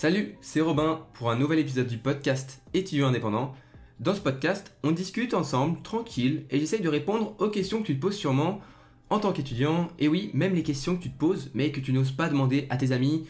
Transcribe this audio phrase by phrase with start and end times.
[0.00, 3.56] Salut, c'est Robin pour un nouvel épisode du podcast Étudiant indépendant.
[3.98, 7.96] Dans ce podcast, on discute ensemble, tranquille, et j'essaye de répondre aux questions que tu
[7.96, 8.60] te poses sûrement
[9.10, 9.88] en tant qu'étudiant.
[9.98, 12.68] Et oui, même les questions que tu te poses, mais que tu n'oses pas demander
[12.70, 13.26] à tes amis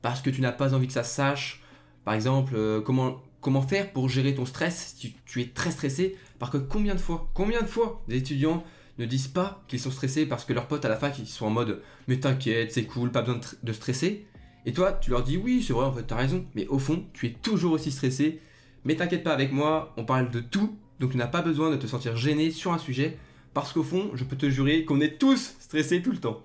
[0.00, 1.62] parce que tu n'as pas envie que ça sache.
[2.06, 3.20] Par exemple, euh, comment,
[3.68, 6.16] faire pour gérer ton stress si tu, es très stressé?
[6.38, 8.64] Parce que combien de fois, combien de fois des étudiants
[8.98, 11.44] ne disent pas qu'ils sont stressés parce que leurs potes à la fac ils sont
[11.44, 14.26] en mode mais t'inquiète, c'est cool, pas besoin de stresser?
[14.66, 17.04] Et toi, tu leur dis oui, c'est vrai, en fait, t'as raison, mais au fond,
[17.12, 18.40] tu es toujours aussi stressé.
[18.84, 21.76] Mais t'inquiète pas avec moi, on parle de tout, donc tu n'as pas besoin de
[21.76, 23.16] te sentir gêné sur un sujet,
[23.54, 26.42] parce qu'au fond, je peux te jurer qu'on est tous stressés tout le temps.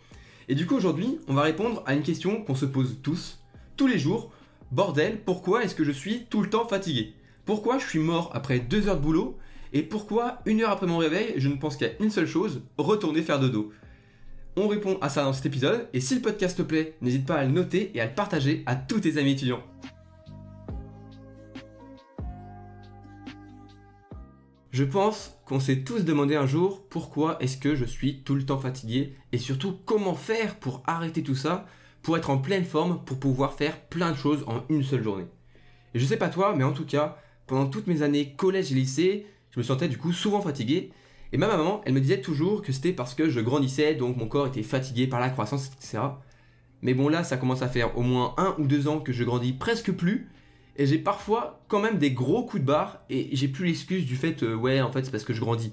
[0.47, 3.39] Et du coup, aujourd'hui, on va répondre à une question qu'on se pose tous,
[3.75, 4.31] tous les jours.
[4.71, 7.13] Bordel, pourquoi est-ce que je suis tout le temps fatigué?
[7.45, 9.37] Pourquoi je suis mort après deux heures de boulot?
[9.73, 13.23] Et pourquoi, une heure après mon réveil, je ne pense qu'à une seule chose, retourner
[13.23, 13.71] faire dodo?
[14.55, 17.35] On répond à ça dans cet épisode, et si le podcast te plaît, n'hésite pas
[17.35, 19.63] à le noter et à le partager à tous tes amis étudiants.
[24.71, 28.45] Je pense qu'on s'est tous demandé un jour pourquoi est-ce que je suis tout le
[28.45, 31.65] temps fatigué et surtout comment faire pour arrêter tout ça,
[32.01, 35.27] pour être en pleine forme, pour pouvoir faire plein de choses en une seule journée.
[35.93, 37.17] Et je sais pas toi, mais en tout cas,
[37.47, 40.91] pendant toutes mes années collège et lycée, je me sentais du coup souvent fatigué
[41.33, 44.27] et ma maman, elle me disait toujours que c'était parce que je grandissais, donc mon
[44.27, 45.99] corps était fatigué par la croissance, etc.
[46.81, 49.23] Mais bon là, ça commence à faire au moins un ou deux ans que je
[49.23, 50.29] grandis presque plus,
[50.77, 54.15] et j'ai parfois quand même des gros coups de barre, et j'ai plus l'excuse du
[54.15, 55.71] fait, euh, ouais, en fait, c'est parce que je grandis.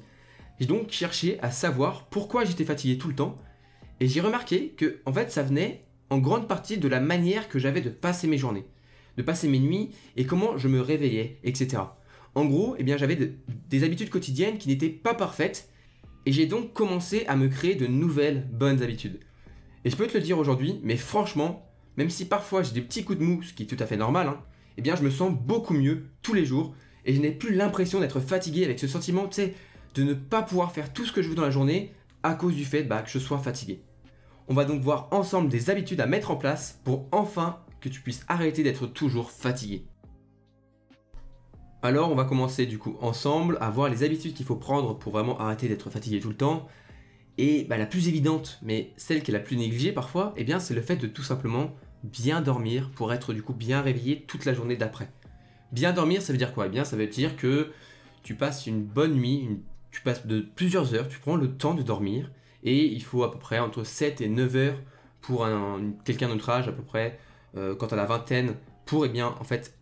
[0.60, 3.38] J'ai donc cherché à savoir pourquoi j'étais fatigué tout le temps,
[4.00, 7.58] et j'ai remarqué que, en fait, ça venait en grande partie de la manière que
[7.58, 8.66] j'avais de passer mes journées,
[9.16, 11.82] de passer mes nuits, et comment je me réveillais, etc.
[12.34, 13.32] En gros, eh j'avais de-
[13.68, 15.68] des habitudes quotidiennes qui n'étaient pas parfaites,
[16.26, 19.20] et j'ai donc commencé à me créer de nouvelles bonnes habitudes.
[19.84, 23.04] Et je peux te le dire aujourd'hui, mais franchement, même si parfois j'ai des petits
[23.04, 24.40] coups de mou, ce qui est tout à fait normal, hein,
[24.76, 26.74] eh bien, je me sens beaucoup mieux tous les jours,
[27.04, 29.54] et je n'ai plus l'impression d'être fatigué avec ce sentiment, tu sais,
[29.94, 32.54] de ne pas pouvoir faire tout ce que je veux dans la journée à cause
[32.54, 33.82] du fait bah, que je sois fatigué.
[34.48, 38.00] On va donc voir ensemble des habitudes à mettre en place pour enfin que tu
[38.00, 39.86] puisses arrêter d'être toujours fatigué.
[41.80, 45.12] Alors on va commencer du coup ensemble à voir les habitudes qu'il faut prendre pour
[45.12, 46.66] vraiment arrêter d'être fatigué tout le temps.
[47.40, 50.58] Et bah, la plus évidente, mais celle qui est la plus négligée parfois, eh bien
[50.58, 51.70] c'est le fait de tout simplement
[52.02, 55.12] bien dormir pour être du coup bien réveillé toute la journée d'après.
[55.70, 56.66] Bien dormir, ça veut dire quoi?
[56.66, 57.70] Eh bien ça veut dire que
[58.24, 59.48] tu passes une bonne nuit,
[59.92, 62.32] tu passes de plusieurs heures, tu prends le temps de dormir,
[62.64, 64.80] et il faut à peu près entre 7 et 9 heures
[65.20, 67.20] pour un- quelqu'un de âge à peu près,
[67.56, 69.76] euh, quand à la vingtaine, pour eh bien en fait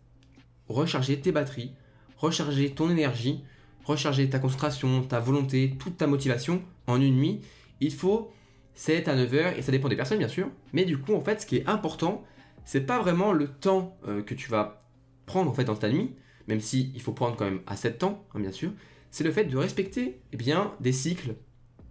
[0.69, 1.73] recharger tes batteries,
[2.17, 3.43] recharger ton énergie,
[3.83, 7.41] recharger ta concentration, ta volonté, toute ta motivation en une nuit.
[7.79, 8.31] Il faut
[8.73, 11.21] 7 à 9 heures, et ça dépend des personnes bien sûr, mais du coup en
[11.21, 12.23] fait ce qui est important,
[12.65, 14.83] c'est pas vraiment le temps euh, que tu vas
[15.25, 16.15] prendre en fait dans ta nuit,
[16.47, 18.71] même si il faut prendre quand même assez de temps, hein, bien sûr,
[19.11, 21.35] c'est le fait de respecter eh bien, des cycles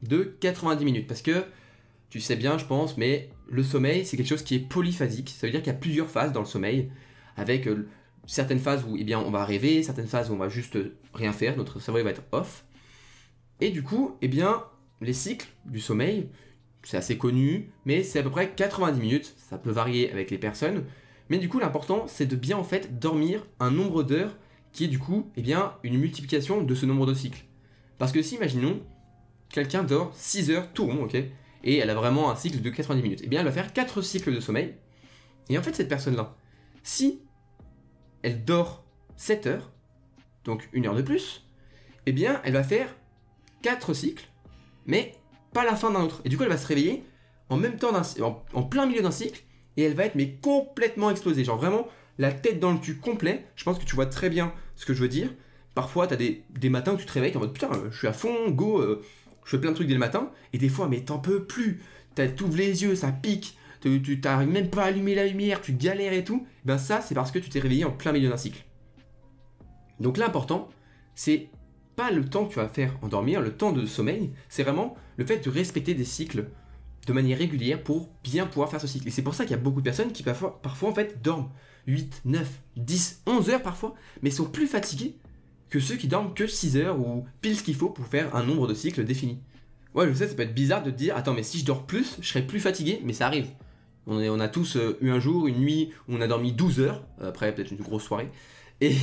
[0.03, 1.07] de 90 minutes.
[1.07, 1.45] Parce que
[2.11, 5.31] tu sais bien, je pense, mais le sommeil, c'est quelque chose qui est polyphasique.
[5.31, 6.91] Ça veut dire qu'il y a plusieurs phases dans le sommeil,
[7.37, 7.89] avec euh,
[8.27, 10.79] certaines phases où eh bien, on va rêver, certaines phases où on va juste
[11.15, 12.65] rien faire, notre cerveau va être off.
[13.61, 14.65] Et du coup, eh bien,
[15.01, 16.29] les cycles du sommeil,
[16.83, 19.35] c'est assez connu, mais c'est à peu près 90 minutes.
[19.37, 20.85] Ça peut varier avec les personnes.
[21.29, 24.37] Mais du coup, l'important, c'est de bien en fait dormir un nombre d'heures
[24.73, 27.45] qui est du coup, eh bien, une multiplication de ce nombre de cycles.
[27.99, 28.83] Parce que si, imaginons,
[29.49, 31.15] quelqu'un dort 6 heures tout rond, ok
[31.65, 33.21] Et elle a vraiment un cycle de 90 minutes.
[33.25, 34.75] Eh bien, elle va faire 4 cycles de sommeil.
[35.49, 36.37] Et en fait, cette personne-là,
[36.83, 37.21] si
[38.23, 38.85] elle dort
[39.17, 39.73] 7 heures,
[40.45, 41.47] donc une heure de plus,
[42.07, 42.95] eh bien, elle va faire
[43.63, 44.29] 4 cycles,
[44.87, 45.13] mais
[45.53, 46.21] pas la fin d'un autre.
[46.25, 47.05] Et du coup, elle va se réveiller
[47.49, 47.93] en même temps,
[48.55, 49.43] en, plein milieu d'un cycle,
[49.77, 51.45] et elle va être mais complètement explosée.
[51.45, 51.87] Genre vraiment,
[52.19, 53.47] la tête dans le cul complet.
[53.57, 55.33] Je pense que tu vois très bien ce que je veux dire.
[55.75, 58.07] Parfois, t'as des, des matins où tu te réveilles, en mode putain, euh, je suis
[58.07, 59.03] à fond, go, euh,
[59.45, 60.31] je fais plein de trucs dès le matin.
[60.53, 61.83] Et des fois, mais t'en peux plus.
[62.37, 63.59] T'ouvres les yeux, ça pique.
[64.03, 66.47] Tu t'arrives même pas à allumer la lumière, tu galères et tout.
[66.65, 68.65] Ben ça, c'est parce que tu t'es réveillé en plein milieu d'un cycle.
[70.01, 70.69] Donc l'important,
[71.15, 71.49] c'est
[71.95, 75.25] pas le temps que tu vas faire endormir, le temps de sommeil, c'est vraiment le
[75.25, 76.51] fait de respecter des cycles
[77.07, 79.09] de manière régulière pour bien pouvoir faire ce cycle.
[79.09, 81.51] Et c'est pour ça qu'il y a beaucoup de personnes qui parfois, en fait dorment
[81.87, 85.17] 8, 9, 10, 11 heures parfois, mais sont plus fatigués
[85.71, 88.43] que ceux qui dorment que 6 heures ou pile ce qu'il faut pour faire un
[88.45, 89.41] nombre de cycles défini.
[89.95, 91.87] Ouais, je sais, ça peut être bizarre de te dire, attends, mais si je dors
[91.87, 93.49] plus, je serai plus fatigué, mais ça arrive.
[94.07, 97.05] On, a tous euh, eu un jour, une nuit où on a dormi 12 heures,
[97.21, 98.31] après peut-être une grosse soirée,
[98.81, 98.95] et,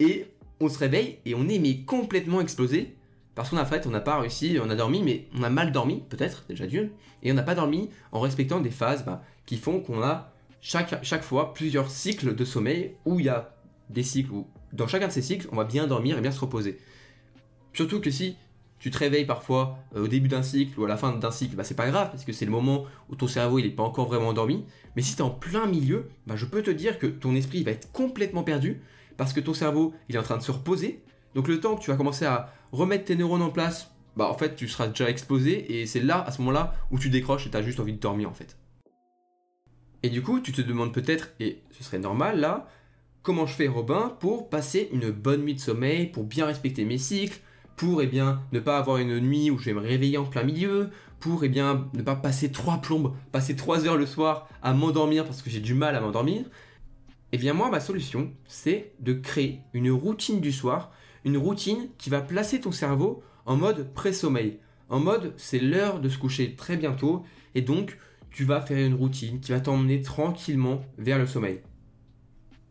[0.00, 0.26] et
[0.60, 2.96] on se réveille et on est mais complètement explosé
[3.34, 6.02] parce qu'en fait on n'a pas réussi, on a dormi mais on a mal dormi
[6.08, 6.90] peut-être déjà d'une
[7.22, 11.02] et on n'a pas dormi en respectant des phases bah, qui font qu'on a chaque,
[11.04, 13.54] chaque fois plusieurs cycles de sommeil où il y a
[13.90, 16.40] des cycles où dans chacun de ces cycles, on va bien dormir et bien se
[16.40, 16.78] reposer.
[17.72, 18.36] Surtout que si
[18.84, 21.56] tu te réveilles parfois euh, au début d'un cycle ou à la fin d'un cycle,
[21.56, 24.08] bah, c'est pas grave parce que c'est le moment où ton cerveau il pas encore
[24.08, 24.66] vraiment endormi.
[24.94, 27.62] Mais si tu es en plein milieu, bah, je peux te dire que ton esprit
[27.62, 28.82] va être complètement perdu
[29.16, 31.02] parce que ton cerveau il est en train de se reposer.
[31.34, 34.36] Donc le temps que tu vas commencer à remettre tes neurones en place, bah en
[34.36, 37.50] fait tu seras déjà explosé et c'est là à ce moment-là où tu décroches et
[37.50, 38.58] tu as juste envie de dormir en fait.
[40.02, 42.68] Et du coup, tu te demandes peut-être, et ce serait normal là,
[43.22, 46.98] comment je fais Robin pour passer une bonne nuit de sommeil, pour bien respecter mes
[46.98, 47.40] cycles,
[47.76, 50.42] pour eh bien ne pas avoir une nuit où je vais me réveiller en plein
[50.42, 50.90] milieu,
[51.20, 55.24] pour eh bien ne pas passer trois plombes, passer trois heures le soir à m'endormir
[55.24, 56.44] parce que j'ai du mal à m'endormir.
[57.32, 60.92] Eh bien moi ma solution c'est de créer une routine du soir,
[61.24, 64.58] une routine qui va placer ton cerveau en mode pré-sommeil.
[64.88, 67.24] En mode c'est l'heure de se coucher très bientôt
[67.54, 67.98] et donc
[68.30, 71.60] tu vas faire une routine qui va t'emmener tranquillement vers le sommeil.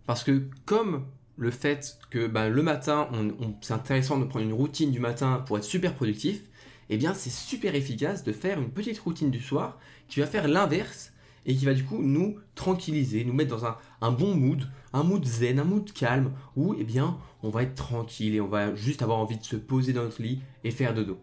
[0.06, 1.06] Parce que comme
[1.38, 3.10] le fait que ben, le matin,
[3.62, 6.42] c'est intéressant de prendre une routine du matin pour être super productif,
[6.90, 10.48] eh bien c'est super efficace de faire une petite routine du soir qui va faire
[10.48, 11.14] l'inverse
[11.46, 15.26] et qui va du coup nous tranquilliser, nous mettre dans un, bon mood, un mood
[15.26, 19.02] zen, un mood calme, où eh bien on va être tranquille et on va juste
[19.02, 21.18] avoir envie de se poser dans notre lit et faire dodo.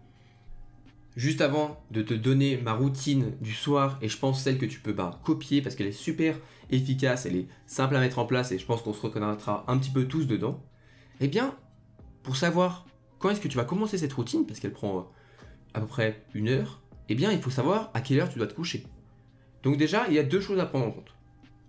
[1.17, 4.81] Juste avant de te donner ma routine du soir, et je pense celle que tu
[4.81, 6.39] peux bah, copier parce qu'elle est super
[6.71, 9.79] efficace, elle est simple à mettre en place et je pense qu'on se reconnaîtra un
[9.79, 10.63] petit peu tous dedans,
[11.21, 11.55] eh bien,
[12.23, 12.87] pour savoir
[13.19, 15.03] quand est-ce que tu vas commencer cette routine, parce qu'elle prend euh,
[15.75, 18.47] à peu près une heure, eh bien, il faut savoir à quelle heure tu dois
[18.47, 18.87] te coucher.
[19.63, 21.15] Donc déjà, il y a deux choses à prendre en compte.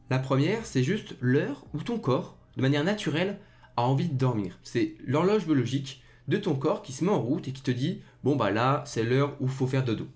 [0.09, 3.39] La première, c'est juste l'heure où ton corps, de manière naturelle,
[3.77, 4.59] a envie de dormir.
[4.63, 8.01] C'est l'horloge biologique de ton corps qui se met en route et qui te dit
[8.24, 10.07] bon bah là c'est l'heure où il faut faire dodo.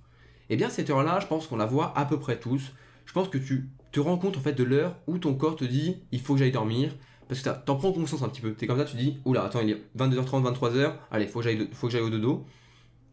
[0.50, 2.74] Eh bien cette heure-là, je pense qu'on la voit à peu près tous.
[3.06, 5.97] Je pense que tu rends compte en fait de l'heure où ton corps te dit
[6.12, 6.95] il faut que j'aille dormir
[7.27, 8.53] parce que t'en prends conscience un petit peu.
[8.53, 11.68] T'es comme ça, tu dis oula attends il est 22h30, 23h, allez faut que j'aille
[11.74, 12.45] faut que j'aille au dodo.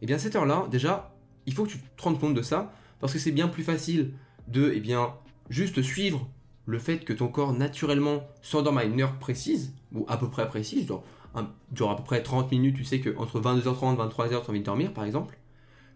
[0.01, 1.15] Et eh bien cette heure-là, déjà,
[1.45, 4.13] il faut que tu te rendes compte de ça parce que c'est bien plus facile
[4.47, 5.13] de eh bien
[5.49, 6.27] juste suivre
[6.65, 10.47] le fait que ton corps naturellement s'endorme à une heure précise ou à peu près
[10.47, 11.03] précise, genre
[11.73, 14.59] genre à peu près 30 minutes, tu sais qu'entre 22h30 et 23h, tu as envie
[14.59, 15.37] de dormir, par exemple,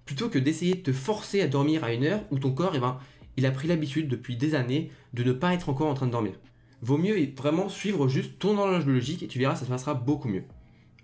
[0.06, 2.80] plutôt que d'essayer de te forcer à dormir à une heure où ton corps, eh
[2.80, 2.98] ben,
[3.38, 6.12] il a pris l'habitude depuis des années de ne pas être encore en train de
[6.12, 6.34] dormir.
[6.82, 10.28] Vaut mieux vraiment suivre juste ton horloge biologique et tu verras, ça se passera beaucoup
[10.28, 10.44] mieux.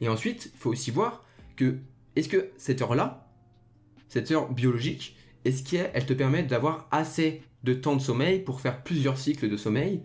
[0.02, 1.24] Et ensuite, il faut aussi voir
[1.56, 1.78] que,
[2.16, 3.28] est-ce que cette heure-là,
[4.08, 5.16] cette heure biologique,
[5.46, 9.58] est-ce qu'elle te permet d'avoir assez de temps de sommeil pour faire plusieurs cycles de
[9.58, 10.02] sommeil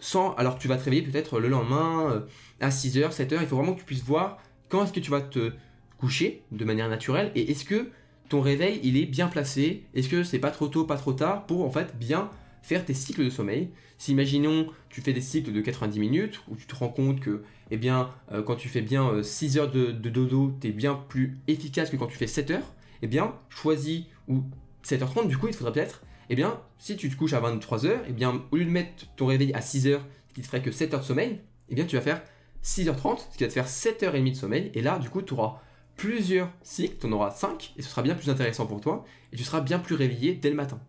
[0.00, 2.20] sans, alors tu vas te réveiller peut-être le lendemain euh,
[2.60, 4.38] à 6h, 7h, il faut vraiment que tu puisses voir
[4.68, 5.52] quand est-ce que tu vas te
[5.98, 7.90] coucher de manière naturelle et est-ce que
[8.28, 11.46] ton réveil il est bien placé, est-ce que c'est pas trop tôt, pas trop tard
[11.46, 12.30] pour en fait bien
[12.62, 13.70] faire tes cycles de sommeil?
[13.98, 17.42] Si imaginons tu fais des cycles de 90 minutes où tu te rends compte que
[17.70, 20.94] eh bien euh, quand tu fais bien 6 euh, heures de, dodo, tu es bien
[20.94, 24.42] plus efficace que quand tu fais 7 heures, eh bien choisis ou
[24.84, 28.00] 7h30 du coup il te faudra peut-être eh bien, si tu te couches à 23h,
[28.06, 29.98] eh bien, au lieu de mettre ton réveil à 6h,
[30.28, 31.40] ce qui te ferait que 7 h de sommeil,
[31.70, 32.22] eh bien, tu vas faire
[32.62, 35.62] 6h30, ce qui va te faire 7h30 de sommeil, et là, du coup, tu auras
[35.98, 39.36] plusieurs cycles, tu en auras 5, et ce sera bien plus intéressant pour toi, et
[39.36, 40.80] tu seras bien plus réveillé dès le matin.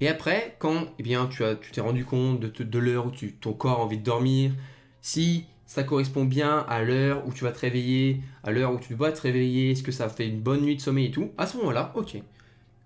[0.00, 3.80] Et après, quand eh bien, tu t'es rendu compte de, l'heure où tu, ton corps
[3.80, 4.52] a envie de dormir,
[5.00, 8.94] si ça correspond bien à l'heure où tu vas te réveiller, à l'heure où tu
[8.94, 11.46] dois te réveiller, est-ce que ça fait une bonne nuit de sommeil et tout, à
[11.46, 12.16] ce moment-là, ok.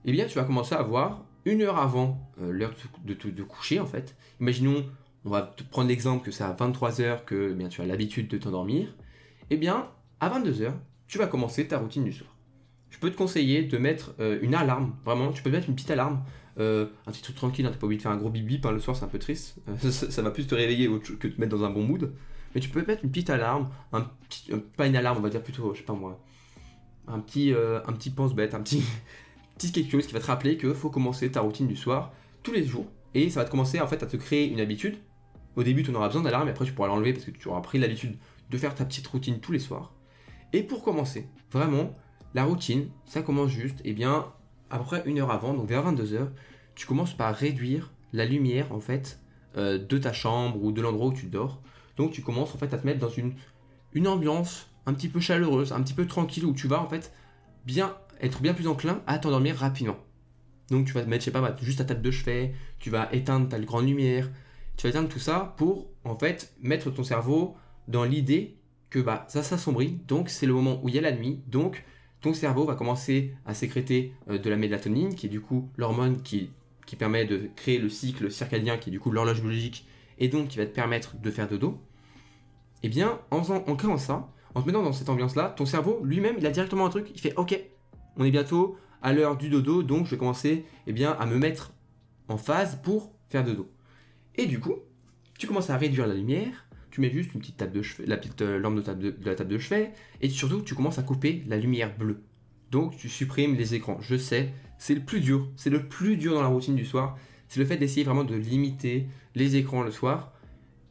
[0.06, 2.72] Eh bien, tu vas commencer à voir une heure avant euh, l'heure
[3.04, 4.16] de, de, coucher en fait.
[4.40, 4.86] Imaginons,
[5.24, 8.38] on va prendre l'exemple que c'est à 23h que eh bien, tu as l'habitude de
[8.38, 8.94] t'endormir.
[9.50, 9.88] Eh bien,
[10.20, 10.72] à 22h,
[11.06, 12.34] tu vas commencer ta routine du soir.
[12.90, 15.90] Je peux te conseiller de mettre euh, une alarme, vraiment, tu peux mettre une petite
[15.90, 16.22] alarme,
[16.58, 18.64] euh, un petit truc tranquille, hein, t'as pas envie de faire un gros bip bip
[18.64, 19.56] hein, le soir, c'est un peu triste,
[19.90, 22.12] ça, va plus te réveiller que te mettre dans un bon mood.
[22.54, 25.42] Mais tu peux mettre une petite alarme, un petit, pas une alarme, on va dire
[25.42, 26.24] plutôt, je sais pas moi,
[27.06, 28.82] un petit, un petit pense-bête, un petit,
[29.58, 32.52] petit quelque chose qui va te rappeler qu'il faut commencer ta routine du soir tous
[32.52, 32.86] les jours.
[33.12, 34.96] Et ça va te commencer en fait à te créer une habitude.
[35.56, 37.48] Au début, tu en auras besoin d'alarme, et après tu pourras l'enlever parce que tu
[37.48, 38.16] auras pris l'habitude
[38.48, 39.95] de faire ta petite routine tous les soirs.
[40.52, 41.94] Et pour commencer, vraiment,
[42.34, 44.26] la routine, ça commence juste, et eh bien,
[44.70, 46.28] à peu près une heure avant, donc vers 22h,
[46.74, 49.20] tu commences par réduire la lumière en fait
[49.56, 51.60] euh, de ta chambre ou de l'endroit où tu dors.
[51.96, 53.34] Donc tu commences en fait à te mettre dans une,
[54.06, 57.12] ambiance un petit peu chaleureuse, un petit peu tranquille où tu vas en fait
[57.64, 59.96] bien être bien plus enclin à t'endormir rapidement.
[60.70, 63.08] Donc tu vas te mettre, je sais pas, juste ta table de chevet, tu vas
[63.12, 64.30] éteindre ta grande lumière,
[64.76, 67.56] tu vas éteindre tout ça pour en fait mettre ton cerveau
[67.88, 68.58] dans l'idée
[69.00, 71.84] bah ça s'assombrit, donc c'est le moment où il y a la nuit, donc
[72.20, 76.22] ton cerveau va commencer à sécréter euh, de la mélatonine, qui est du coup l'hormone
[76.22, 76.50] qui
[76.86, 79.86] qui permet de créer le cycle circadien, qui est du coup l'horloge biologique,
[80.18, 81.80] et donc qui va te permettre de faire dodo,
[82.82, 86.36] eh bien, en, en créant ça, en te mettant dans cette ambiance-là, ton cerveau lui-même,
[86.38, 87.58] il a directement un truc, il fait OK,
[88.16, 91.36] on est bientôt à l'heure du dodo, donc je vais commencer eh bien, à me
[91.36, 91.72] mettre
[92.28, 93.68] en phase pour faire dodo.
[94.36, 94.74] Et du coup,
[95.38, 96.65] tu commences à réduire la lumière,
[96.96, 99.58] tu mets juste une petite table la petite euh, lampe de, de, la table de
[99.58, 102.22] chevet, et surtout tu commences à couper la lumière bleue.
[102.70, 103.98] Donc tu supprimes les écrans.
[104.00, 107.18] Je sais, c'est le plus dur, c'est le plus dur dans la routine du soir,
[107.48, 110.32] c'est le fait d'essayer vraiment de limiter les écrans le soir.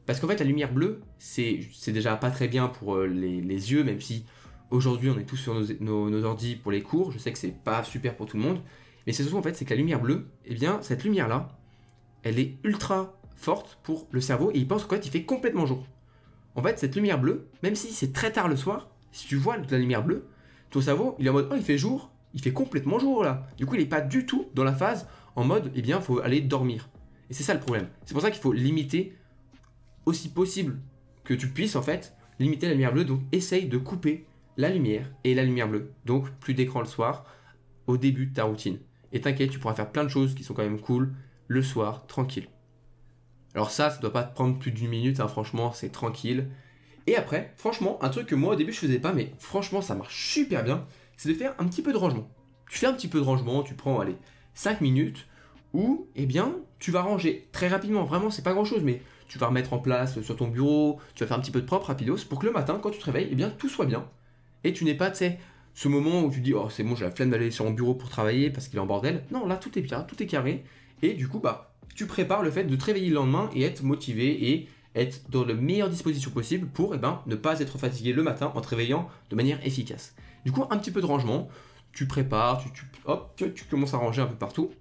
[0.06, 1.58] Parce qu'en fait, la lumière bleue, c'est
[1.88, 4.26] déjà pas très bien pour euh, les, yeux, même si
[4.70, 7.12] aujourd'hui on est tous sur nos, nos, ordi pour les cours.
[7.12, 8.62] Je sais que c'est pas super pour tout le monde.
[9.08, 11.58] Mais c'est surtout en fait, c'est que la lumière bleue, eh bien, cette lumière-là,
[12.22, 15.66] elle est ultra forte pour le cerveau et il pense qu'en fait, il fait complètement
[15.66, 15.86] jour.
[16.56, 19.58] En fait, cette lumière bleue, même si c'est très tard le soir, si tu vois
[19.58, 20.28] la lumière bleue,
[20.70, 23.48] ton cerveau, il est en mode, oh, il fait jour, il fait complètement jour là.
[23.58, 26.04] Du coup, il n'est pas du tout dans la phase en mode, eh bien, il
[26.04, 26.90] faut aller dormir.
[27.30, 27.88] Et c'est ça le problème.
[28.06, 29.16] C'est pour ça qu'il faut limiter
[30.06, 30.80] aussi possible
[31.24, 33.06] que tu puisses en fait limiter la lumière bleue.
[33.06, 34.26] Donc, essaye de couper
[34.58, 35.92] la lumière et la lumière bleue.
[36.06, 37.26] Donc, plus d'écran le soir
[37.88, 38.80] au début de ta routine.
[39.12, 41.14] Et t'inquiète, tu pourras faire plein de choses qui sont quand même cool
[41.48, 42.48] le soir, tranquille.
[43.56, 46.50] Alors ça, ça doit pas te prendre plus d'une minute, hein, franchement, c'est tranquille.
[47.08, 49.96] Et après, franchement, un truc que moi au début je faisais pas, mais franchement ça
[49.96, 50.86] marche super bien,
[51.18, 52.30] c'est de faire un petit peu de rangement.
[52.70, 54.18] Tu fais un petit peu de rangement, tu prends, allez,
[54.56, 55.28] 5 minutes,
[55.74, 59.38] où, eh bien, tu vas ranger très rapidement, vraiment c'est pas grand chose, mais tu
[59.38, 61.88] vas remettre en place sur ton bureau, tu vas faire un petit peu de propre
[61.88, 64.10] rapidos, pour que le matin, quand tu te réveilles, eh bien, tout soit bien.
[64.64, 65.40] Et tu n'es pas, tu sais,
[65.76, 67.94] ce moment où tu dis, oh c'est bon, j'ai la flemme d'aller sur mon bureau
[67.94, 69.24] pour travailler parce qu'il est en bordel.
[69.30, 70.64] Non, là tout est bien, tout est carré.
[71.02, 73.84] Et du coup, bah, tu prépares le fait de te réveiller le lendemain et être
[73.84, 78.14] motivé et être dans la meilleure disposition possible pour eh ben, ne pas être fatigué
[78.14, 80.16] le matin en te réveillant de manière efficace.
[80.46, 81.50] Du coup, un petit peu de rangement,
[81.92, 82.70] tu prépares, tu,
[83.06, 84.72] hop, tu, commences à ranger un peu partout.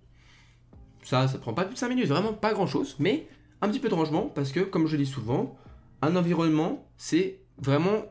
[1.03, 3.29] Ça, ça prend pas plus de 5 minutes, vraiment pas grand chose, mais
[3.61, 5.57] un petit peu de rangement parce que, comme je dis souvent,
[6.03, 8.05] un environnement, c'est vraiment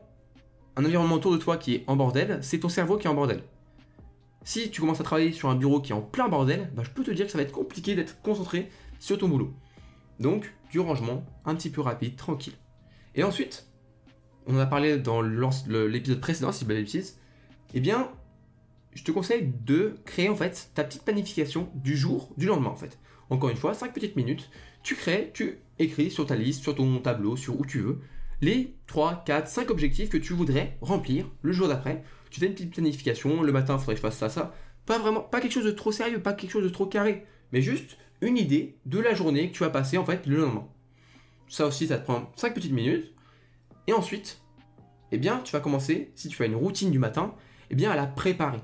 [0.76, 3.14] un environnement autour de toi qui est en bordel, c'est ton cerveau qui est en
[3.14, 3.42] bordel.
[4.42, 6.90] Si tu commences à travailler sur un bureau qui est en plein bordel, bah, je
[6.90, 8.68] peux te dire que ça va être compliqué d'être concentré
[9.04, 9.52] sur ton boulot.
[10.18, 12.54] Donc, du rangement un petit peu rapide, tranquille.
[13.14, 13.68] Et ensuite,
[14.46, 17.00] on en a parlé dans l'épisode précédent, si je ne
[17.74, 18.10] eh bien,
[18.94, 22.76] je te conseille de créer en fait ta petite planification du jour, du lendemain en
[22.76, 22.98] fait.
[23.28, 24.48] Encore une fois, 5 petites minutes,
[24.82, 28.00] tu crées, tu écris sur ta liste, sur ton tableau, sur où tu veux,
[28.40, 32.04] les 3, 4, 5 objectifs que tu voudrais remplir le jour d'après.
[32.30, 34.54] Tu fais une petite planification, le matin, il faudrait que je fasse ça, ça.
[34.86, 37.60] Pas vraiment, pas quelque chose de trop sérieux, pas quelque chose de trop carré, mais
[37.60, 40.66] juste une idée de la journée que tu vas passer en fait le lendemain.
[41.48, 43.12] Ça aussi, ça te prend 5 petites minutes.
[43.86, 44.40] Et ensuite,
[45.12, 47.34] eh bien, tu vas commencer, si tu fais une routine du matin,
[47.70, 48.60] eh bien, à la préparer.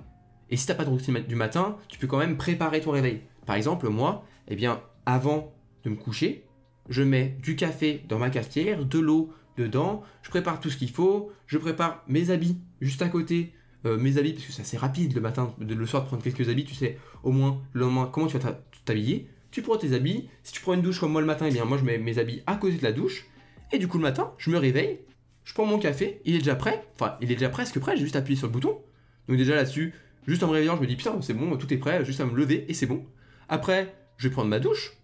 [0.49, 2.91] Et si tu n'as pas de routine du matin, tu peux quand même préparer ton
[2.91, 3.23] réveil.
[3.47, 5.53] Par exemple, moi, eh bien, avant
[5.85, 6.47] de me coucher,
[6.89, 10.91] je mets du café dans ma cafetière, de l'eau dedans, je prépare tout ce qu'il
[10.91, 13.53] faut, je prépare mes habits juste à côté,
[13.87, 16.49] euh, mes habits, parce que c'est assez rapide le matin, le soir de prendre quelques
[16.49, 19.29] habits, tu sais au moins le lendemain comment tu vas t'habiller?
[19.51, 20.29] Tu prends tes habits.
[20.43, 22.19] Si tu prends une douche comme moi le matin, eh bien moi je mets mes
[22.19, 23.27] habits à côté de la douche.
[23.73, 25.01] Et du coup le matin, je me réveille,
[25.45, 26.85] je prends mon café, il est déjà prêt.
[26.95, 28.81] Enfin, il est déjà presque prêt, j'ai juste appuyé sur le bouton.
[29.29, 29.95] Donc déjà là-dessus,
[30.27, 32.27] juste en me réveillant, je me dis putain, c'est bon, tout est prêt, juste à
[32.27, 33.07] me lever et c'est bon.
[33.49, 34.97] Après, je vais prendre ma douche.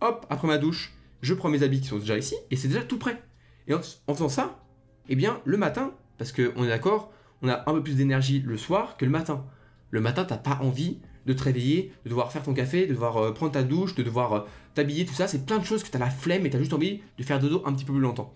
[0.00, 0.92] Hop, après ma douche,
[1.22, 3.22] je prends mes habits qui sont déjà ici et c'est déjà tout prêt.
[3.66, 3.80] Et en,
[4.14, 4.62] faisant ça,
[5.08, 8.56] eh bien le matin, parce qu'on est d'accord, on a un peu plus d'énergie le
[8.56, 9.46] soir que le matin.
[9.90, 13.16] Le matin, t'as pas envie de te réveiller, de devoir faire ton café, de devoir
[13.16, 14.40] euh, prendre ta douche, de devoir euh,
[14.74, 16.60] t'habiller, tout ça, c'est plein de choses que tu as la flemme et tu as
[16.60, 18.34] juste envie de faire dodo un petit peu plus longtemps.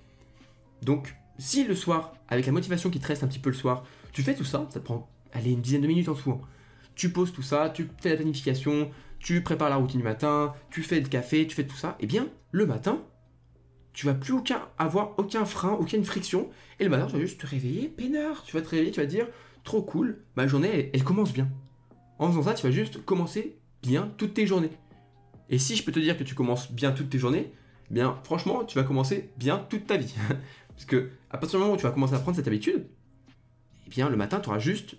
[0.83, 3.85] Donc, si le soir, avec la motivation qui te reste un petit peu le soir,
[4.13, 6.31] tu fais tout ça, ça te prend, allez, une dizaine de minutes en tout.
[6.31, 6.41] Hein.
[6.95, 10.83] Tu poses tout ça, tu fais la planification, tu prépares la routine du matin, tu
[10.83, 13.03] fais le café, tu fais tout ça, et eh bien, le matin,
[13.93, 17.41] tu vas plus aucun, avoir aucun frein, aucune friction, et le matin, tu vas juste
[17.41, 19.27] te réveiller, peinard, tu vas te réveiller, tu vas dire,
[19.65, 21.49] trop cool, ma journée, elle commence bien.
[22.19, 24.71] En faisant ça, tu vas juste commencer bien toutes tes journées.
[25.51, 27.53] Et si je peux te dire que tu commences bien toutes tes journées,
[27.91, 30.15] eh bien franchement, tu vas commencer bien toute ta vie.
[30.69, 32.87] Parce que à partir du moment où tu vas commencer à prendre cette habitude,
[33.87, 34.97] eh bien le matin, tu auras juste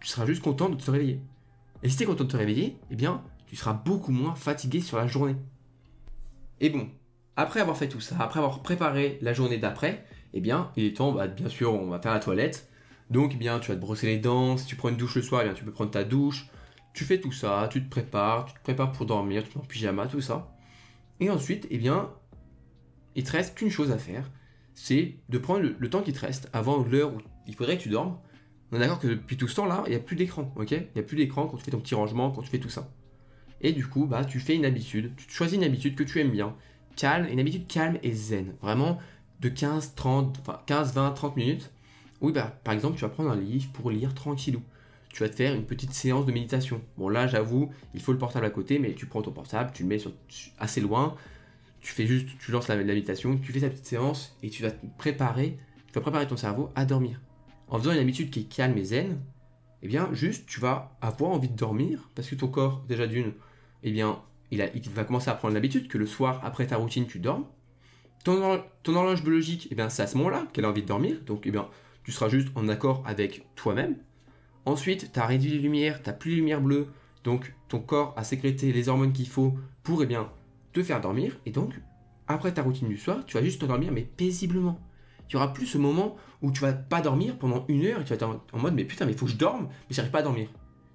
[0.00, 1.20] tu seras juste content de te réveiller.
[1.82, 4.80] Et si tu es content de te réveiller, eh bien tu seras beaucoup moins fatigué
[4.80, 5.36] sur la journée.
[6.60, 6.88] Et bon,
[7.36, 10.04] après avoir fait tout ça, après avoir préparé la journée d'après,
[10.34, 12.67] eh bien, il est temps, bah, bien sûr, on va faire la toilette,
[13.10, 14.56] donc, eh tu vas te brosser les dents.
[14.56, 16.48] Si tu prends une douche le soir, eh tu peux prendre ta douche.
[16.92, 19.66] Tu fais tout ça, tu te prépares, tu te prépares pour dormir, tu mets en
[19.66, 20.54] pyjama, tout ça.
[21.20, 22.10] Et ensuite, eh bien,
[23.14, 24.30] il te reste qu'une chose à faire,
[24.74, 27.88] c'est de prendre le, temps qui te reste avant l'heure où il faudrait que tu
[27.88, 28.18] dormes.
[28.70, 30.72] On est d'accord que depuis tout ce temps-là, il n'y a plus d'écran, ok?
[30.72, 32.68] Il n'y a plus d'écran quand tu fais ton petit rangement, quand tu fais tout
[32.68, 32.90] ça.
[33.60, 36.30] Et du coup, bah, tu fais une habitude, tu choisis une habitude que tu aimes
[36.30, 36.54] bien,
[36.96, 38.54] calme, une habitude calme et zen.
[38.60, 38.98] Vraiment
[39.40, 41.70] de 15, 30, enfin 15, 20, 30 minutes.
[42.20, 44.62] Oui, bah, par exemple, tu vas prendre un livre pour lire tranquillou.
[45.10, 46.80] Tu vas te faire une petite séance de méditation.
[46.96, 49.82] Bon, là, j'avoue, il faut le portable à côté, mais tu prends ton portable, tu
[49.82, 49.98] le mets
[50.58, 51.14] assez loin,
[51.80, 54.62] tu fais juste, tu lances la, la méditation, tu fais ta petite séance et tu
[54.62, 57.20] vas te préparer, tu vas préparer ton cerveau à dormir.
[57.68, 59.18] En faisant une habitude qui est calme et zen,
[59.82, 63.32] eh bien, juste, tu vas avoir envie de dormir parce que ton corps, déjà d'une,
[63.82, 64.20] eh bien,
[64.50, 64.60] il,
[64.94, 67.44] va commencer à prendre l'habitude que le soir, après ta routine, tu dormes.
[68.24, 71.20] Ton, horloge biologique, eh bien, c'est à ce moment-là qu'elle a envie de dormir.
[71.26, 71.68] Donc, eh bien,
[72.08, 73.94] tu seras juste en accord avec toi-même.
[74.64, 76.86] Ensuite, tu as réduit les lumières, tu plus les lumières bleues.
[77.22, 80.30] Donc, ton corps a sécrété les hormones qu'il faut pour, eh bien,
[80.72, 81.36] te faire dormir.
[81.44, 81.78] Et donc,
[82.26, 84.80] après ta routine du soir, tu vas juste t'endormir, mais paisiblement.
[85.28, 88.08] Tu auras plus ce moment où tu vas pas dormir pendant une heure et tu
[88.08, 90.20] vas être en mode, mais putain, mais il faut que je dorme, mais j'arrive pas
[90.20, 90.48] à dormir.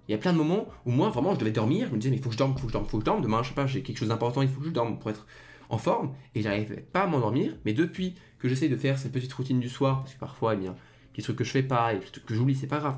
[0.07, 1.89] Il y a plein de moments où moi, vraiment, je devais dormir.
[1.89, 2.89] Je me disais, mais il faut que je dorme, il faut que je dorme, il
[2.89, 3.21] faut que je dorme.
[3.21, 5.27] Demain, je sais pas, j'ai quelque chose d'important, il faut que je dorme pour être
[5.69, 6.15] en forme.
[6.33, 7.55] Et j'arrivais pas à m'endormir.
[7.65, 10.57] Mais depuis que j'essaie de faire cette petite routine du soir, parce que parfois, eh
[10.57, 10.75] bien,
[11.15, 12.97] des trucs que je fais pas et que j'oublie, c'est pas grave.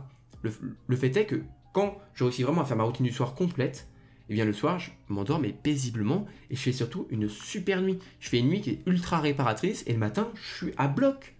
[0.87, 1.41] Le, fait est que
[1.73, 3.87] quand je réussis vraiment à faire ma routine du soir complète,
[4.27, 7.81] et eh bien le soir, je m'endors mais paisiblement et je fais surtout une super
[7.81, 7.99] nuit.
[8.19, 11.35] Je fais une nuit qui est ultra réparatrice et le matin, je suis à bloc.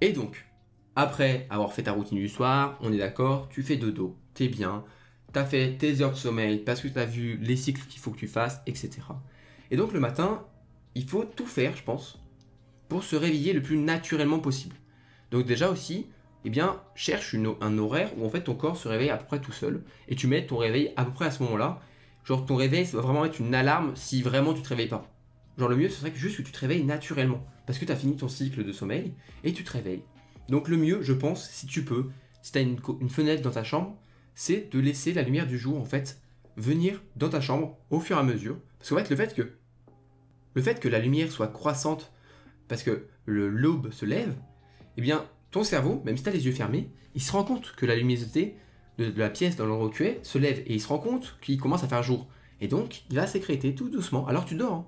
[0.00, 0.46] Et donc,
[0.94, 4.84] après avoir fait ta routine du soir, on est d'accord, tu fais dodo, t'es bien,
[5.32, 8.18] t'as fait tes heures de sommeil parce que t'as vu les cycles qu'il faut que
[8.18, 8.90] tu fasses, etc.
[9.70, 10.46] Et donc le matin,
[10.94, 12.20] il faut tout faire, je pense,
[12.88, 14.76] pour se réveiller le plus naturellement possible.
[15.30, 16.06] Donc déjà aussi,
[16.44, 19.40] eh bien, cherche un horaire où en fait ton corps se réveille à peu près
[19.40, 21.80] tout seul et tu mets ton réveil à peu près à ce moment-là.
[22.24, 25.10] Genre ton réveil, ça vraiment être une alarme si vraiment tu te réveilles pas.
[25.58, 27.96] Genre le mieux, ce serait juste que tu te réveilles naturellement parce que tu as
[27.96, 29.12] fini ton cycle de sommeil
[29.44, 30.02] et tu te réveilles.
[30.48, 32.10] Donc le mieux, je pense, si tu peux,
[32.42, 32.78] si tu as une,
[33.08, 33.98] fenêtre dans ta chambre,
[34.34, 36.20] c'est de laisser la lumière du jour, en fait,
[36.56, 38.58] venir dans ta chambre au fur et à mesure.
[38.78, 39.52] Parce qu'en fait, le fait que,
[40.54, 42.12] le fait que la lumière soit croissante,
[42.68, 44.34] parce que l'aube se lève,
[44.96, 47.72] eh bien, ton cerveau, même si tu as les yeux fermés, il se rend compte
[47.76, 48.56] que la luminosité
[48.98, 51.36] de, la pièce dans l'endroit où tu es se lève et il se rend compte
[51.40, 52.26] qu'il commence à faire jour.
[52.60, 54.86] Et donc, il va sécréter tout doucement, alors tu dors, hein,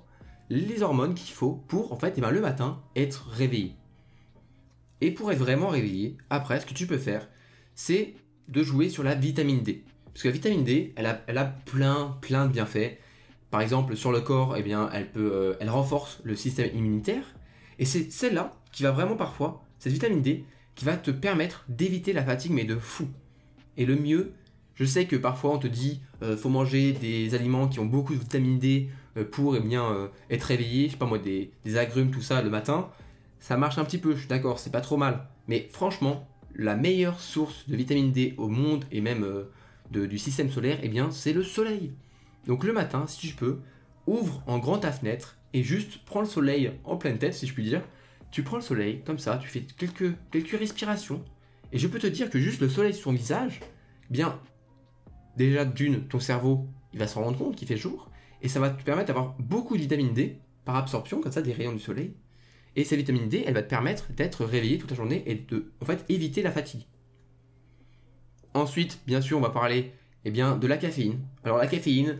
[0.51, 3.75] les hormones qu'il faut pour, en fait, eh bien, le matin, être réveillé.
[5.01, 7.29] Et pour être vraiment réveillé, après, ce que tu peux faire,
[7.75, 8.15] c'est
[8.49, 9.85] de jouer sur la vitamine D.
[10.07, 12.99] Parce que la vitamine D, elle a, elle a plein, plein de bienfaits.
[13.51, 17.25] Par exemple, sur le corps, eh bien, elle, peut, euh, elle renforce le système immunitaire.
[17.79, 22.13] Et c'est celle-là qui va vraiment parfois, cette vitamine D, qui va te permettre d'éviter
[22.13, 23.09] la fatigue, mais de fou.
[23.77, 24.33] Et le mieux,
[24.75, 28.15] je sais que parfois on te dit, euh, faut manger des aliments qui ont beaucoup
[28.15, 31.77] de vitamine D euh, pour eh bien, être réveillé, je sais pas moi, des, des
[31.77, 32.91] agrumes, tout ça le matin
[33.41, 35.27] ça marche un petit peu, je suis d'accord, c'est pas trop mal.
[35.47, 40.51] Mais franchement, la meilleure source de vitamine D au monde et même euh, du système
[40.51, 41.93] solaire, eh bien, c'est le soleil.
[42.47, 43.61] Donc le matin, si tu peux,
[44.07, 47.55] ouvre en grand ta fenêtre et juste prends le soleil en pleine tête, si je
[47.55, 47.83] puis dire.
[48.31, 51.25] Tu prends le soleil, comme ça, tu fais quelques, quelques respirations.
[51.73, 54.41] Et je peux te dire que juste le soleil sur ton visage, eh bien,
[55.37, 58.11] déjà d'une, ton cerveau, il va se rendre compte qu'il fait jour.
[58.43, 61.53] Et ça va te permettre d'avoir beaucoup de vitamine D par absorption, comme ça, des
[61.53, 62.15] rayons du soleil.
[62.77, 65.73] Et cette vitamine D, elle va te permettre d'être réveillé toute la journée et de,
[65.81, 66.87] en fait, éviter la fatigue.
[68.55, 69.93] Ensuite, bien sûr, on va parler
[70.25, 71.21] eh bien, de la caféine.
[71.45, 72.19] Alors la caféine,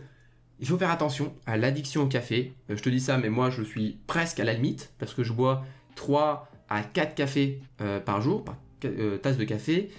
[0.59, 2.53] il faut faire attention à l'addiction au café.
[2.69, 5.23] Euh, je te dis ça, mais moi je suis presque à la limite parce que
[5.23, 5.63] je bois
[5.99, 9.89] 3 à 4 cafés euh, par jour, par euh, tasse de café.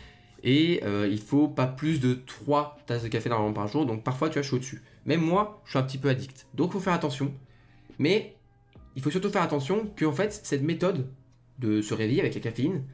[0.43, 3.85] Et il faut pas plus de 3 tasses de café normalement par jour.
[3.85, 4.83] Donc parfois tu as chaud dessus.
[5.05, 6.47] Même moi, je suis un petit peu addict.
[6.55, 7.35] Donc il faut faire attention.
[7.99, 8.37] Mais
[8.97, 11.07] il faut surtout faire attention que fait, cette méthode
[11.59, 12.85] de se réveiller avec la caféine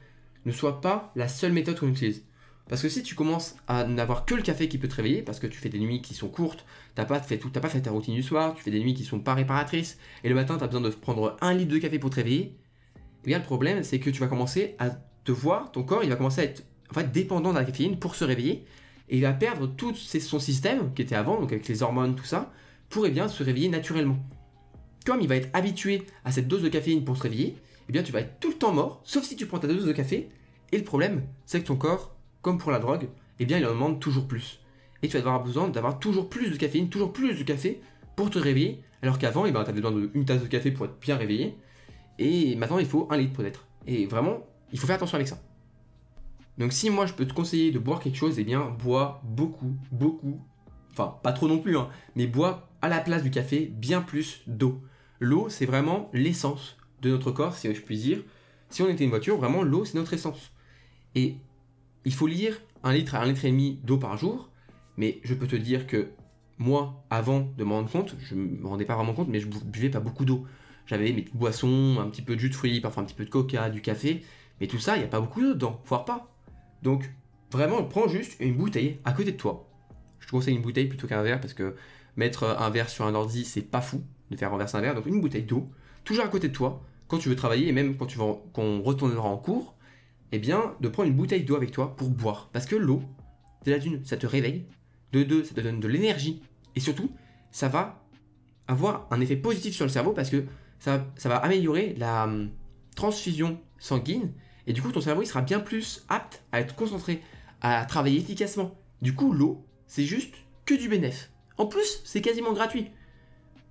[0.45, 2.25] ne soit pas la seule méthode qu'on utilise.
[2.69, 5.39] Parce que si tu commences à n'avoir que le café qui peut te réveiller, parce
[5.39, 6.67] que tu fais des nuits qui sont courtes,
[6.97, 9.35] t'as pas pas fait ta routine du soir, tu fais des nuits qui sont pas
[9.35, 12.17] réparatrices, et le matin tu as besoin de prendre un litre de café pour te
[12.17, 12.57] réveiller,
[13.35, 14.91] le problème c'est que tu vas commencer à
[15.25, 17.99] te voir, ton corps il va commencer à être en fait dépendant de la caféine
[17.99, 18.65] pour se réveiller,
[19.09, 22.25] et il va perdre tout son système qui était avant, donc avec les hormones, tout
[22.25, 22.53] ça,
[22.89, 24.19] pour eh bien se réveiller naturellement
[25.07, 27.57] comme il va être habitué à cette dose de caféine pour se réveiller,
[27.89, 29.87] eh bien tu vas être tout le temps mort, sauf si tu prends ta dose
[29.87, 30.29] de café.
[30.73, 33.09] Et le problème, c'est que ton corps, comme pour la drogue,
[33.39, 34.61] eh bien il en demande toujours plus.
[35.03, 37.81] Et tu vas avoir besoin d'avoir toujours plus de caféine, toujours plus de café
[38.17, 40.87] pour te réveiller, alors qu'avant, eh ben, tu avais besoin d'une tasse de café pour
[40.87, 41.55] être bien réveillé.
[42.19, 43.67] Et maintenant, il faut un litre peut-être.
[43.87, 45.39] Et vraiment, il faut faire attention avec ça.
[46.59, 49.75] Donc si moi je peux te conseiller de boire quelque chose, eh bien bois beaucoup,
[49.93, 50.41] beaucoup,
[50.91, 54.43] enfin pas trop non plus, hein, mais bois à la place du café bien plus
[54.47, 54.81] d'eau.
[55.21, 58.23] L'eau, c'est vraiment l'essence de notre corps, si je puis dire.
[58.69, 60.53] Si on était une voiture, vraiment, l'eau, c'est notre essence.
[61.15, 61.37] Et
[62.05, 64.51] il faut lire un litre à un litre et demi d'eau par jour,
[64.97, 66.09] mais je peux te dire que
[66.59, 69.91] moi, avant de me rendre compte, je me rendais pas vraiment compte, mais je buvais
[69.91, 70.47] pas beaucoup d'eau.
[70.87, 73.31] J'avais mes boissons, un petit peu de jus de fruits, parfois un petit peu de
[73.31, 74.23] coca, du café,
[74.61, 76.33] mais tout ça, il n'y a pas beaucoup d'eau dedans, voire pas.
[76.83, 77.11] Donc,
[77.51, 79.69] vraiment, prends juste une bouteille à côté de toi.
[80.21, 81.75] Je te conseille une bouteille plutôt qu'un verre parce que
[82.17, 84.95] mettre un verre sur un ordi, c'est pas fou de faire renverser un verre.
[84.95, 85.69] Donc, une bouteille d'eau,
[86.05, 88.81] toujours à côté de toi, quand tu veux travailler et même quand tu vas, qu'on
[88.83, 89.75] retournera en cours,
[90.33, 92.51] eh bien, de prendre une bouteille d'eau avec toi pour boire.
[92.53, 93.03] Parce que l'eau,
[93.65, 94.67] déjà d'une, ça te réveille.
[95.13, 96.43] De deux, ça te donne de l'énergie.
[96.75, 97.11] Et surtout,
[97.51, 98.05] ça va
[98.69, 100.45] avoir un effet positif sur le cerveau parce que
[101.17, 102.51] ça, va améliorer la hum,
[102.95, 104.33] transfusion sanguine.
[104.67, 107.23] Et du coup, ton cerveau, il sera bien plus apte à être concentré,
[107.61, 108.75] à travailler efficacement.
[109.03, 111.31] Du coup, l'eau, c'est juste que du bénéf.
[111.59, 112.91] En plus, c'est quasiment gratuit.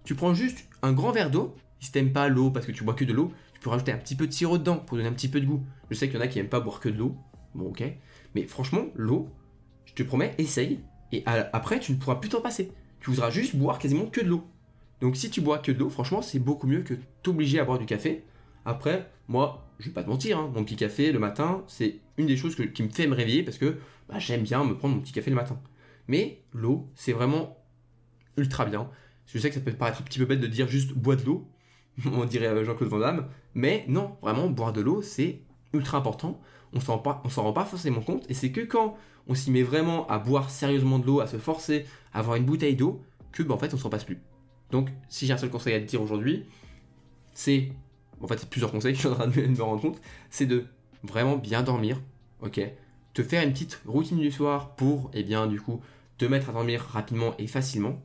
[0.04, 1.56] Tu prends juste un grand verre d'eau.
[1.80, 3.97] Si t'aimes pas l'eau parce que tu bois que de l'eau, tu peux rajouter un
[3.97, 5.63] petit peu de sirop dedans pour donner un petit peu de goût.
[5.89, 7.15] Je sais qu'il y en a qui n'aiment pas boire que de l'eau.
[7.54, 7.84] Bon, ok.
[8.34, 9.30] Mais franchement, l'eau,
[9.86, 10.80] je te promets, essaye.
[11.12, 12.71] Et après, tu ne pourras plus t'en passer.
[12.99, 14.47] Tu voudras juste boire quasiment que de l'eau.
[15.05, 17.77] Donc si tu bois que de l'eau, franchement, c'est beaucoup mieux que t'obliger à boire
[17.77, 18.23] du café.
[18.65, 22.25] Après, moi, je vais pas te mentir, hein, mon petit café le matin, c'est une
[22.25, 23.77] des choses qui me fait me réveiller parce que
[24.09, 25.61] bah, j'aime bien me prendre mon petit café le matin.
[26.07, 27.55] Mais l'eau, c'est vraiment
[28.35, 28.89] ultra bien.
[29.27, 31.23] Je sais que ça peut paraître un petit peu bête de dire juste bois de
[31.23, 31.47] l'eau,
[32.11, 35.41] on dirait euh, Jean-Claude Van Damme, mais non, vraiment, boire de l'eau, c'est
[35.71, 36.41] ultra important.
[36.73, 40.07] On s'en s'en rend pas forcément compte, et c'est que quand on s'y met vraiment
[40.07, 43.53] à boire sérieusement de l'eau, à se forcer à avoir une bouteille d'eau, que bah,
[43.53, 44.19] en fait on s'en passe plus.
[44.71, 46.45] Donc, si j'ai un seul conseil à te dire aujourd'hui,
[47.32, 47.71] c'est,
[48.21, 50.65] en fait, c'est plusieurs conseils je suis de me rendre compte, c'est de
[51.04, 52.01] vraiment bien dormir,
[52.41, 52.62] ok,
[53.13, 55.82] te faire une petite routine du soir pour, eh bien, du coup,
[56.17, 58.01] te mettre à dormir rapidement et facilement.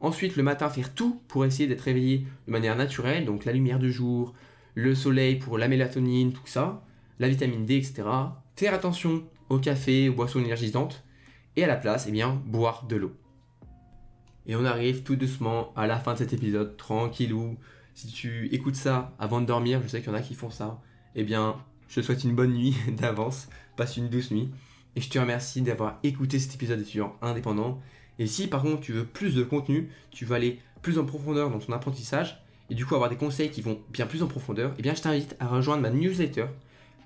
[0.00, 3.78] Ensuite, le matin, faire tout pour essayer d'être réveillé de manière naturelle, donc la lumière
[3.78, 4.34] du jour,
[4.74, 6.84] le soleil pour la mélatonine, tout ça,
[7.18, 8.02] la vitamine D, etc.
[8.56, 11.04] Faire attention au café, aux boissons énergisantes,
[11.56, 13.12] et à la place, eh bien, boire de l'eau.
[14.46, 17.56] Et on arrive tout doucement à la fin de cet épisode, tranquillou.
[17.94, 20.50] Si tu écoutes ça avant de dormir, je sais qu'il y en a qui font
[20.50, 20.80] ça,
[21.14, 21.56] eh bien,
[21.88, 24.50] je te souhaite une bonne nuit d'avance, passe une douce nuit.
[24.96, 27.80] Et je te remercie d'avoir écouté cet épisode d'étudiant indépendant.
[28.18, 31.50] Et si par contre tu veux plus de contenu, tu veux aller plus en profondeur
[31.50, 34.72] dans ton apprentissage, et du coup avoir des conseils qui vont bien plus en profondeur,
[34.78, 36.46] eh bien je t'invite à rejoindre ma newsletter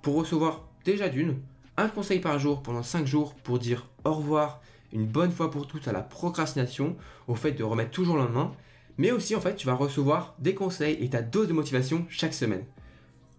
[0.03, 1.37] pour recevoir déjà d'une
[1.77, 4.61] un conseil par jour pendant 5 jours pour dire au revoir
[4.93, 6.97] une bonne fois pour toutes à la procrastination,
[7.27, 8.53] au fait de remettre toujours le lendemain,
[8.97, 12.35] mais aussi en fait tu vas recevoir des conseils et ta dose de motivation chaque
[12.35, 12.65] semaine.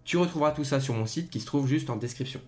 [0.04, 2.40] Tu retrouveras tout ça sur mon site qui se trouve juste en description.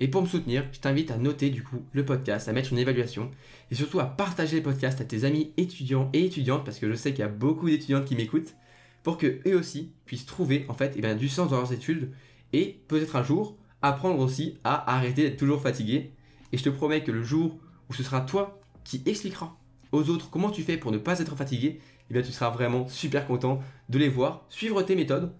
[0.00, 2.78] Et pour me soutenir, je t'invite à noter du coup le podcast, à mettre une
[2.78, 3.30] évaluation
[3.70, 6.94] et surtout à partager le podcast à tes amis étudiants et étudiantes parce que je
[6.94, 8.54] sais qu'il y a beaucoup d'étudiantes qui m'écoutent
[9.02, 12.12] pour que eux aussi puissent trouver en fait eh bien, du sens dans leurs études
[12.52, 16.12] et peut-être un jour apprendre aussi à arrêter d'être toujours fatigué.
[16.52, 17.58] Et je te promets que le jour
[17.88, 19.56] où ce sera toi qui expliquera
[19.92, 22.88] aux autres comment tu fais pour ne pas être fatigué, eh bien tu seras vraiment
[22.88, 25.32] super content de les voir, suivre tes méthodes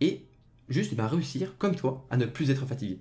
[0.00, 0.26] et
[0.68, 3.00] juste eh réussir comme toi à ne plus être fatigué.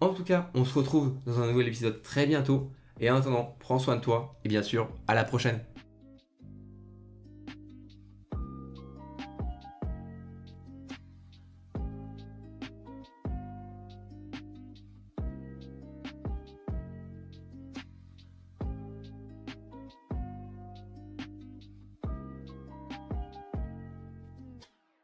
[0.00, 2.70] En tout cas, on se retrouve dans un nouvel épisode très bientôt
[3.00, 5.60] et en attendant, prends soin de toi et bien sûr, à la prochaine.